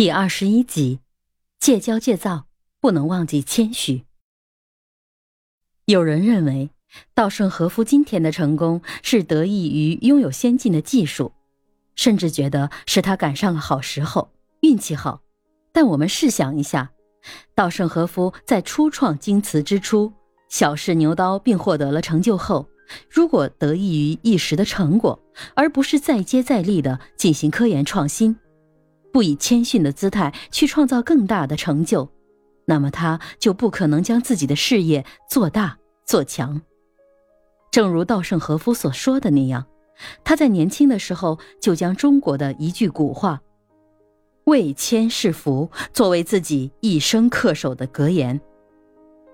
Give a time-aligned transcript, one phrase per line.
[0.00, 1.00] 第二十一集，
[1.58, 2.46] 戒骄戒躁，
[2.80, 4.06] 不能忘记谦虚。
[5.84, 6.70] 有人认为，
[7.12, 11.32] 稻盛和夫今天的成功是得益于拥有先进的技术，
[11.96, 14.32] 甚至觉得是他赶上了好时候，
[14.62, 15.20] 运气好。
[15.70, 16.92] 但我们试想一下，
[17.54, 20.10] 稻盛和夫在初创京瓷之初，
[20.48, 22.66] 小试牛刀并获得了成就后，
[23.10, 25.22] 如果得益于一时的成果，
[25.54, 28.34] 而不是再接再厉的进行科研创新。
[29.12, 32.08] 不以谦逊的姿态去创造更大的成就，
[32.64, 36.60] 那么他就不可能将自己的事业做大做强。
[37.70, 39.66] 正如稻盛和夫所说的那样，
[40.24, 43.40] 他在年轻的时候就将中国的一句古话
[44.44, 48.40] “为谦是福”作为自己一生恪守的格言。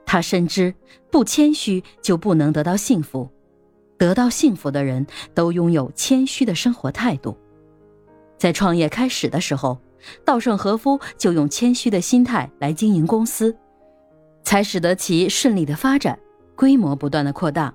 [0.05, 0.75] 他深知
[1.11, 3.29] 不谦虚就不能得到幸福，
[3.98, 7.37] 得到幸福的人都拥有谦虚的生活态度。
[8.39, 9.79] 在创业开始的时候，
[10.25, 13.56] 稻盛和夫就用谦虚的心态来经营公司，
[14.45, 16.19] 才使得其顺利的发展，
[16.55, 17.75] 规模不断的扩大。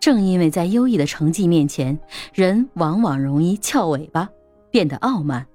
[0.00, 1.98] 正因为在优异的成绩面前，
[2.32, 4.28] 人往往容易翘尾巴，
[4.70, 5.46] 变得傲慢，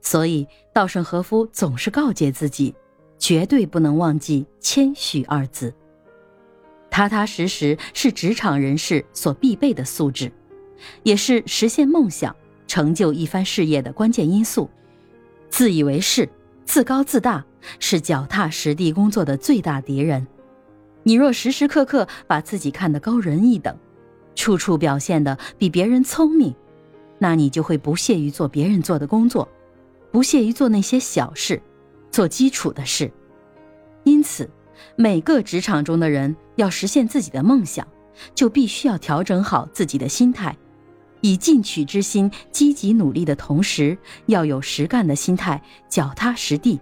[0.00, 2.74] 所以稻盛和夫总是告诫自己，
[3.18, 5.74] 绝对不能忘记谦虚二字。
[6.90, 10.30] 踏踏实实是职场人士所必备的素质，
[11.02, 12.34] 也是实现梦想。
[12.72, 14.70] 成就一番事业的关键因素，
[15.50, 16.26] 自以为是、
[16.64, 17.44] 自高自大
[17.78, 20.26] 是脚踏实地工作的最大敌人。
[21.02, 23.76] 你若时时刻刻把自己看得高人一等，
[24.34, 26.54] 处处表现的比别人聪明，
[27.18, 29.46] 那你就会不屑于做别人做的工作，
[30.10, 31.60] 不屑于做那些小事，
[32.10, 33.12] 做基础的事。
[34.04, 34.48] 因此，
[34.96, 37.86] 每个职场中的人要实现自己的梦想，
[38.34, 40.56] 就必须要调整好自己的心态。
[41.22, 46.78] 以进取之心积极努力的同时，要有实干的心态，脚踏实地。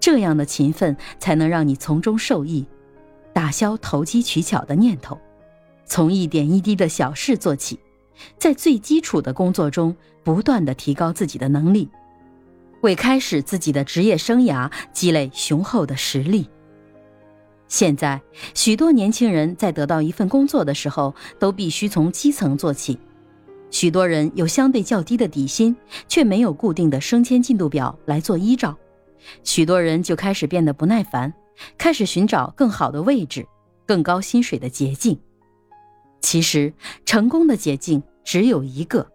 [0.00, 2.66] 这样的勤奋才能让你从中受益，
[3.32, 5.20] 打消投机取巧的念头。
[5.84, 7.78] 从一点一滴的小事做起，
[8.38, 9.94] 在最基础的工作中
[10.24, 11.88] 不断的提高自己的能力，
[12.80, 16.48] 为开始自己的职业生涯积累雄厚的实力。
[17.68, 18.20] 现在，
[18.54, 22.98] 许多年轻人在得到一份工作的时候，都必须从基层做起。
[23.72, 25.74] 许多人有相对较低的底薪，
[26.06, 28.76] 却没有固定的升迁进度表来做依照，
[29.42, 31.32] 许多人就开始变得不耐烦，
[31.78, 33.44] 开始寻找更好的位置、
[33.86, 35.18] 更高薪水的捷径。
[36.20, 36.72] 其实，
[37.06, 39.10] 成功的捷径只有一个，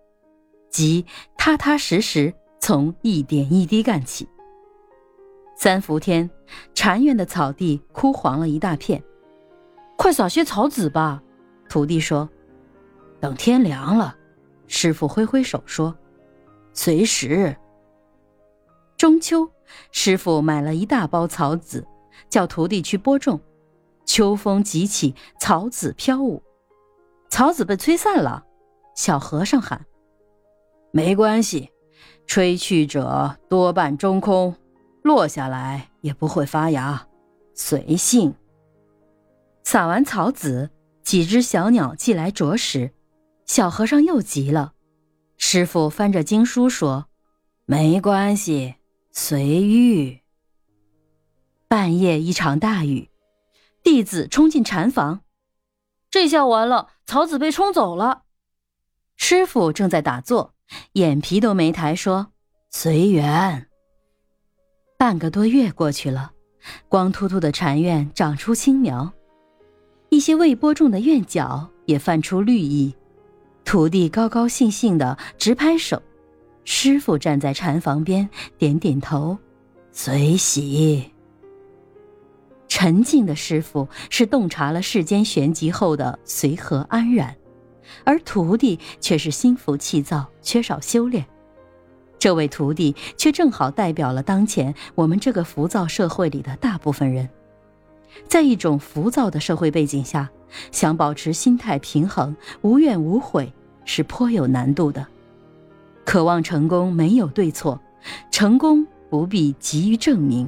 [0.71, 1.05] 即
[1.37, 4.27] 踏踏实实从一点一滴干起。
[5.55, 6.29] 三伏天，
[6.73, 9.01] 禅院的草地枯黄了一大片，
[9.95, 11.21] 快撒些草籽吧，
[11.69, 12.27] 徒弟说，
[13.19, 14.15] 等天凉了。
[14.67, 15.97] 师傅挥挥手说
[16.73, 17.55] ：“随时。”
[18.97, 19.49] 中秋，
[19.91, 21.85] 师傅买了一大包草籽，
[22.29, 23.39] 叫徒弟去播种。
[24.05, 26.41] 秋风急起，草籽飘舞，
[27.29, 28.45] 草籽被吹散了。
[28.95, 29.85] 小和尚喊
[30.91, 31.69] ：“没关系，
[32.25, 34.55] 吹去者多半中空，
[35.03, 37.07] 落下来也不会发芽，
[37.53, 38.33] 随性。”
[39.63, 40.69] 撒完草籽，
[41.03, 42.91] 几只小鸟寄来啄食。
[43.47, 44.73] 小和尚又急了，
[45.37, 47.07] 师傅翻着经书说
[47.65, 48.75] ：“没关系，
[49.11, 50.19] 随遇。”
[51.67, 53.09] 半夜一场大雨，
[53.81, 55.21] 弟子冲进禅房，
[56.11, 58.23] 这下完了，草籽被冲走了。
[59.15, 60.53] 师傅正在打坐，
[60.93, 62.33] 眼皮都没抬，说
[62.69, 63.67] ：“随缘。”
[64.99, 66.33] 半个多月过去了，
[66.89, 69.13] 光秃秃的禅院长出青苗，
[70.09, 72.93] 一些未播种的院角也泛出绿意。
[73.67, 76.01] 徒弟高高兴兴的直拍手，
[76.63, 79.37] 师傅站在禅房边点点头，
[79.91, 81.11] 随喜。
[82.69, 87.35] 沉静的师傅是洞察了世间玄机后的随和安然，
[88.05, 91.25] 而徒弟却是心浮气躁，缺少修炼。
[92.17, 97.29] 这位徒弟却正好代表了当前我们这个浮躁社会里的大部分人，
[98.29, 100.29] 在一种浮躁的社会背景下，
[100.71, 103.51] 想保持心态平衡，无怨无悔。
[103.87, 105.07] 是颇有难度的。
[106.05, 107.81] 渴望成功没有对错，
[108.29, 110.47] 成功不必急于证明。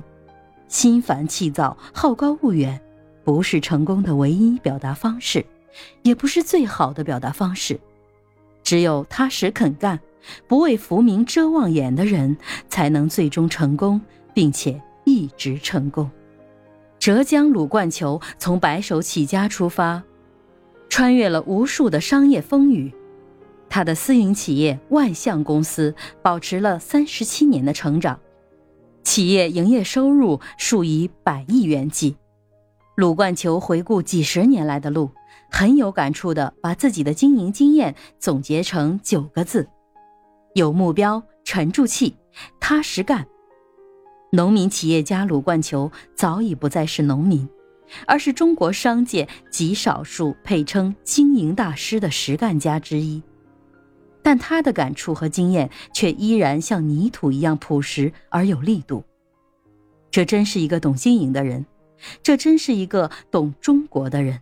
[0.67, 2.79] 心烦气躁、好高骛远，
[3.23, 5.43] 不是成功的唯一表达方式，
[6.03, 7.79] 也不是最好的表达方式。
[8.61, 9.99] 只有踏实肯干、
[10.47, 12.37] 不为浮名遮望眼的人，
[12.69, 13.99] 才能最终成功，
[14.31, 16.07] 并且一直成功。
[16.99, 20.03] 浙江鲁冠球从白手起家出发，
[20.87, 22.93] 穿越了无数的商业风雨。
[23.69, 28.19] 他的私营企业万象公司保持了三十七年的成长，
[29.03, 32.17] 企业营业收入数以百亿元计。
[32.95, 35.11] 鲁冠球回顾几十年来的路，
[35.49, 39.69] 很有感触的把自己的经营经验总结成九个字：
[40.53, 42.15] 有目标，沉住气，
[42.59, 43.25] 踏实干。
[44.31, 47.47] 农民企业家鲁冠球早已不再是农民，
[48.05, 53.23] 而是中国商界极少数配称经营大师的实干家之一。
[54.29, 59.03] 但他的感触和经验却依然像泥土一样朴实而有力度。
[60.11, 61.65] 这真是一个懂经营的人，
[62.21, 64.39] 这真是一个懂中国的人，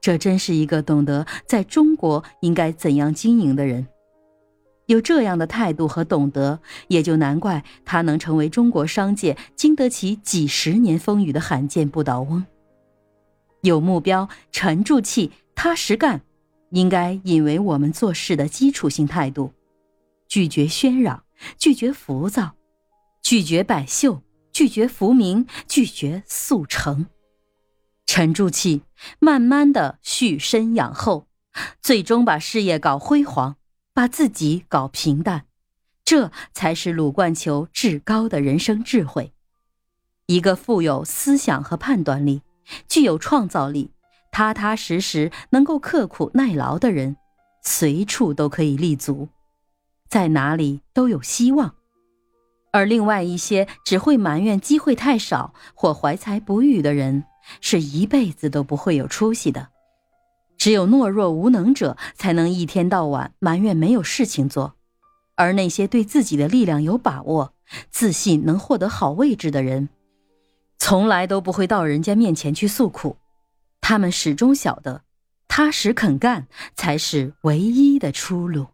[0.00, 3.88] 这真是一个懂得在中国应该怎样经营的人。
[4.86, 12.46] 有这样的态度和懂得，也就难怪他能成为中国商界经得起几十年风雨的罕见不倒翁。
[13.62, 16.20] 有目标，沉住气，踏实干。
[16.70, 19.52] 应该引为我们做事的基础性态度，
[20.28, 21.24] 拒绝喧嚷，
[21.58, 22.54] 拒绝浮躁，
[23.22, 24.22] 拒绝摆秀，
[24.52, 27.06] 拒绝浮名，拒绝速成。
[28.06, 28.82] 沉住气，
[29.18, 31.28] 慢慢的蓄身养后，
[31.80, 33.56] 最终把事业搞辉煌，
[33.92, 35.46] 把自己搞平淡，
[36.04, 39.32] 这才是鲁冠球至高的人生智慧。
[40.26, 42.42] 一个富有思想和判断力，
[42.88, 43.90] 具有创造力。
[44.30, 47.16] 踏踏实实、能够刻苦耐劳的人，
[47.62, 49.28] 随处都可以立足，
[50.08, 51.70] 在哪里都有希望；
[52.72, 57.24] 而另外一些只会埋怨机会太少或怀才不遇的人，
[57.60, 59.68] 是一辈子都不会有出息的。
[60.56, 64.74] 只有懦弱无能者才能一天到晚埋怨没有事情做，
[65.34, 67.54] 而那些对自己的力量有把握、
[67.90, 69.88] 自信能获得好位置的人，
[70.78, 73.16] 从来都不会到人家面前去诉苦。
[73.80, 75.02] 他们始终晓得，
[75.48, 78.68] 踏实肯干才是唯一的出路。